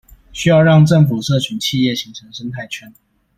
[0.33, 2.91] 需要讓政府、社群、企業形成生態圈